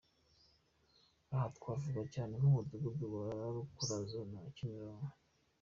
Aha 1.33 1.47
twavuga 1.57 2.01
cyane 2.13 2.31
Umudugudu 2.35 3.05
wa 3.15 3.27
Rukurazo 3.53 4.19
na 4.31 4.39
Kimironko. 4.55 5.15